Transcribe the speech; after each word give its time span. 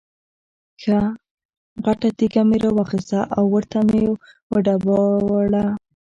ښه 0.81 0.99
غټه 1.85 2.09
تیږه 2.17 2.43
مې 2.49 2.57
را 2.63 2.69
واخسته 2.77 3.19
او 3.35 3.43
ورته 3.53 3.79
مې 3.89 3.99
یې 4.05 4.11
وډباړه. 4.51 5.65